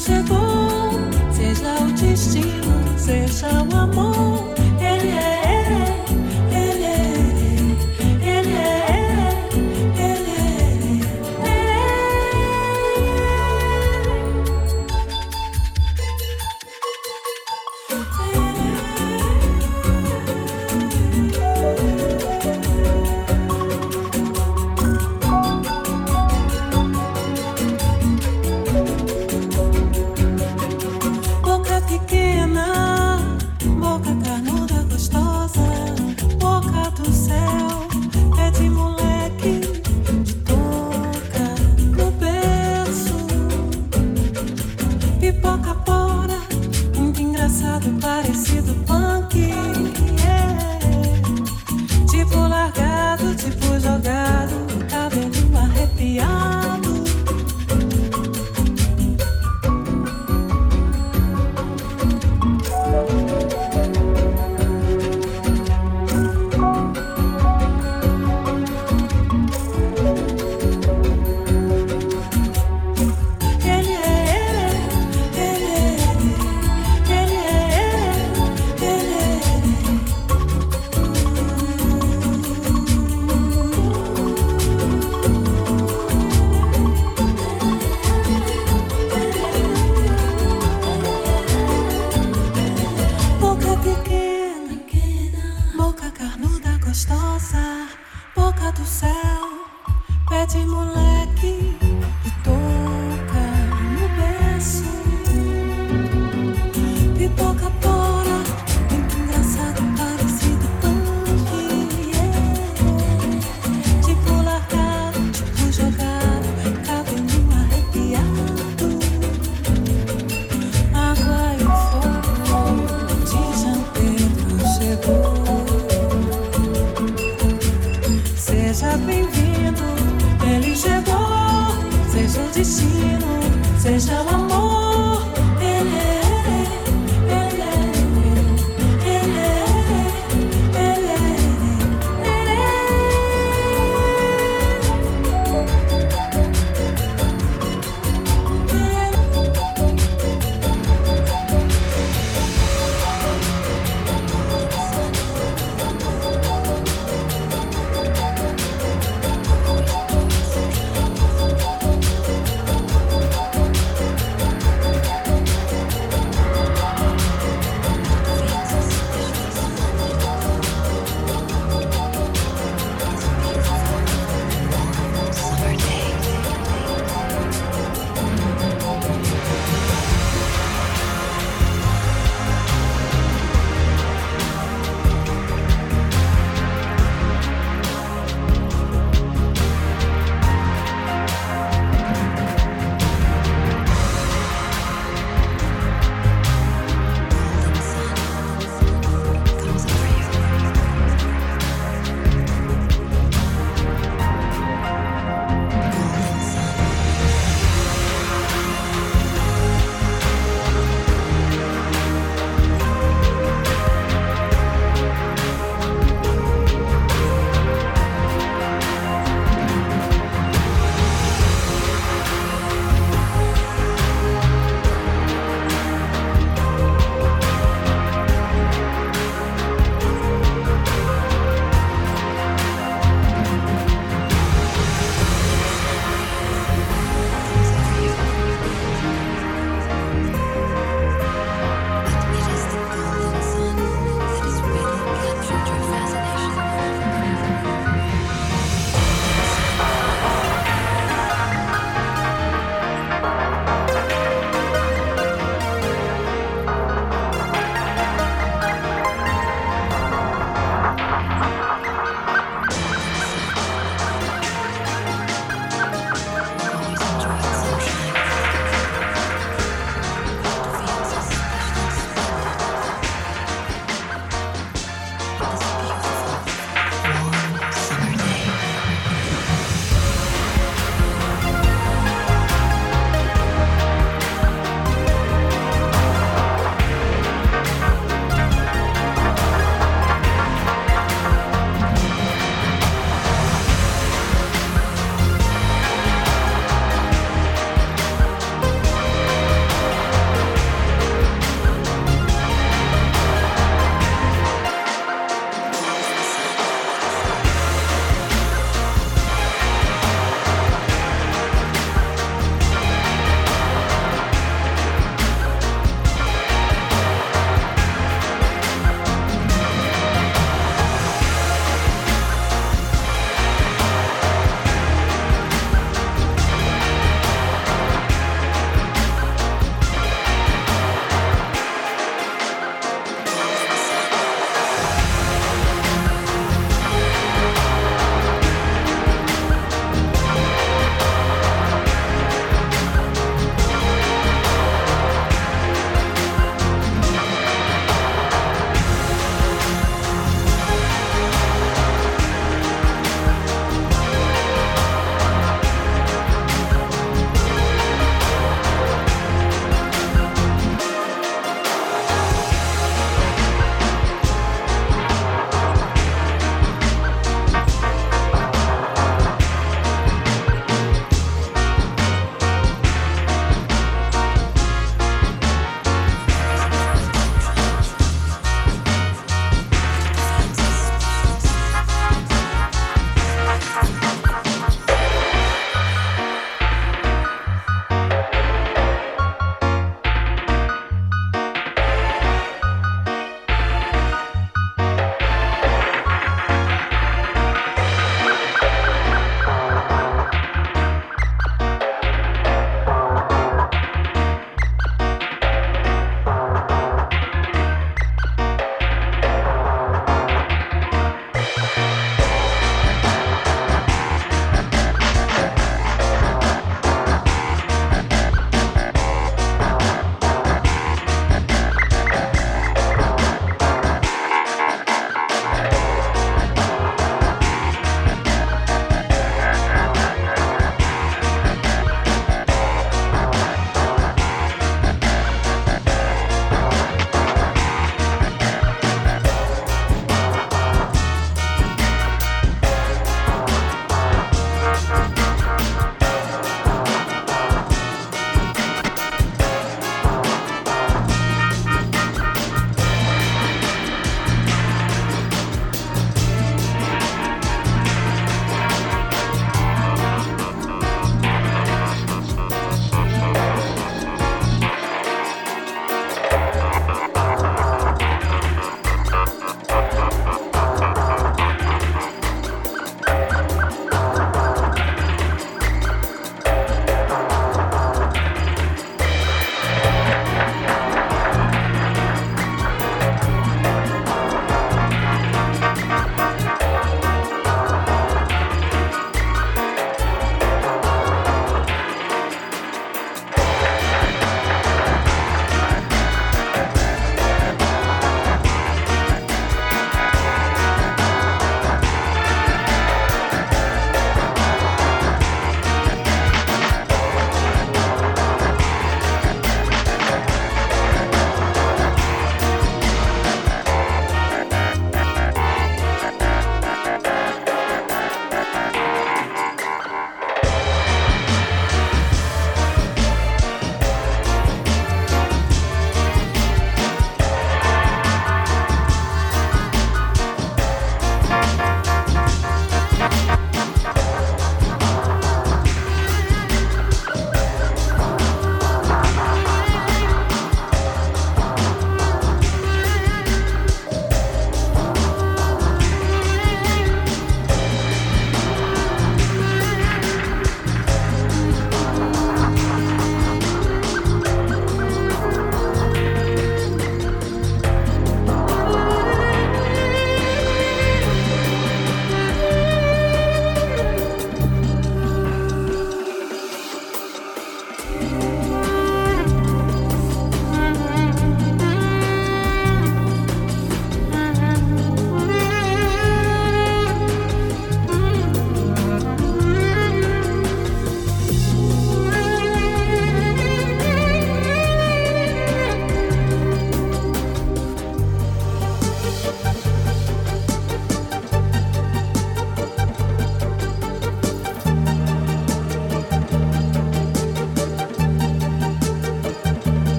[0.00, 0.90] chegou,
[1.30, 4.09] seja o destino, seja o amor.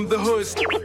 [0.00, 0.79] From the hood.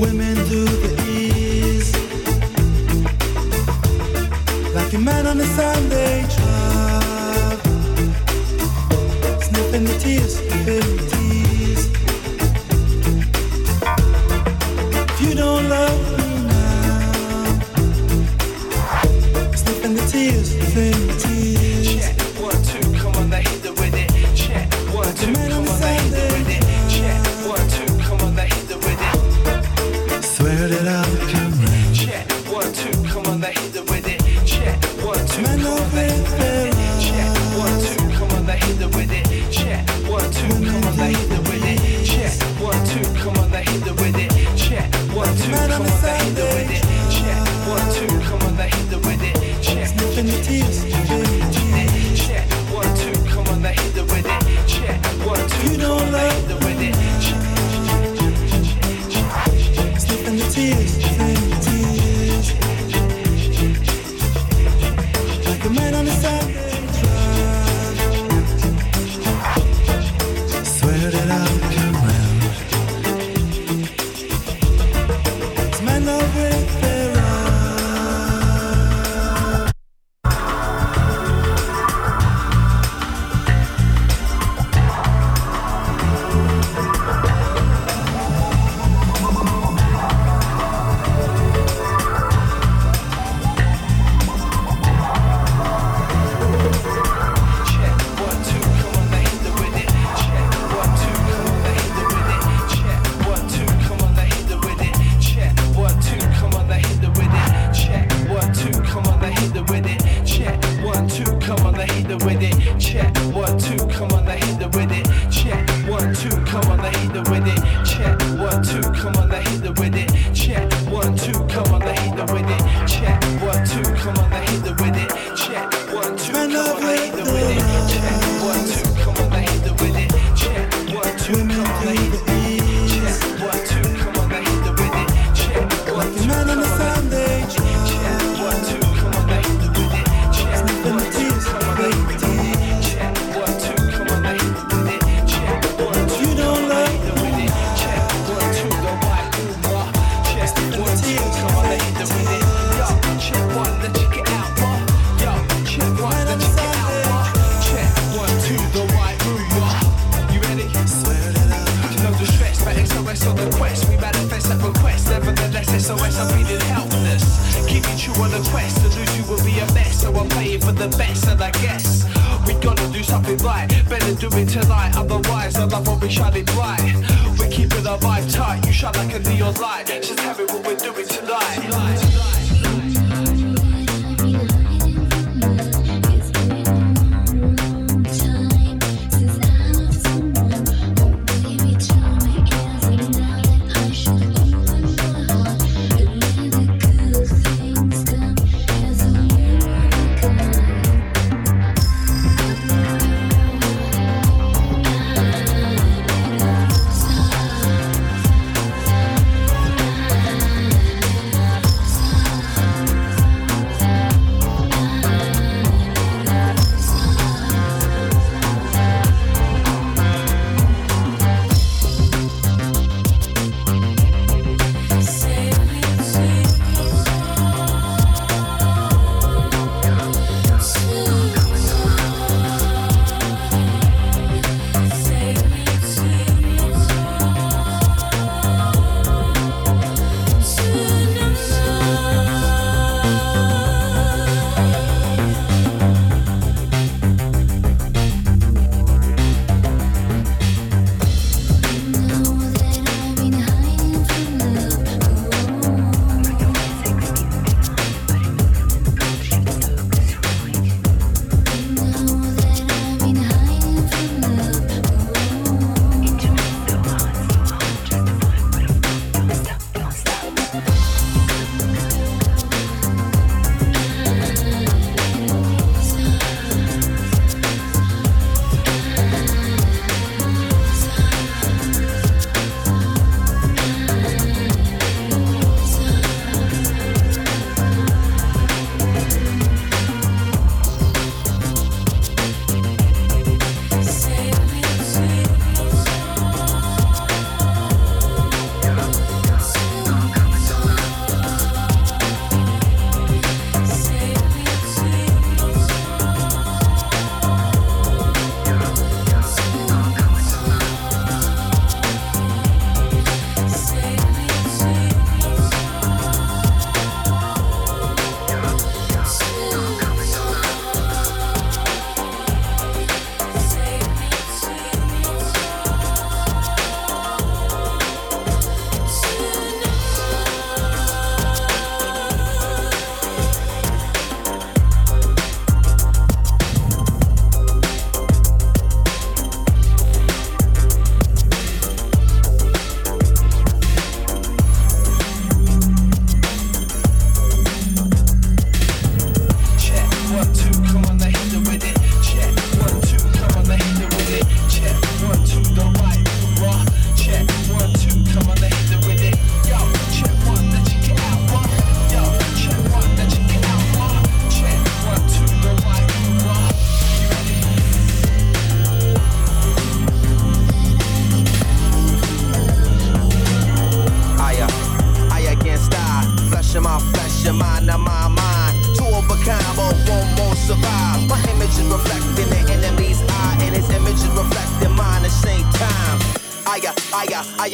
[0.00, 1.00] women do the.
[4.74, 6.39] Like a man on a Sunday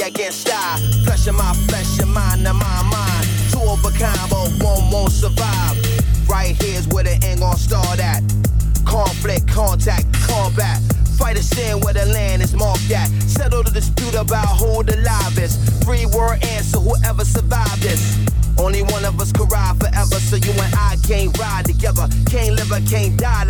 [0.06, 0.76] that gets shy.
[1.04, 3.26] Flesh in my flesh, your mind in my mind.
[3.50, 5.76] Two of a kind, but one won't survive.
[6.28, 8.22] Right here's where the end gon' start at.
[8.84, 10.80] Conflict, contact, combat.
[11.18, 13.08] Fight a stand where the land is marked at.
[13.22, 15.56] Settle the dispute about who the live is.
[15.84, 18.16] Free word answer, whoever survived this.
[18.58, 22.08] Only one of us can ride forever, so you and I can't ride together.
[22.30, 23.44] Can't live or can't die